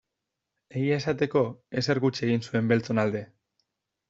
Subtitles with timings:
[0.79, 1.43] Egia esateko,
[1.83, 3.23] ezer gutxi egin zuen beltzon alde.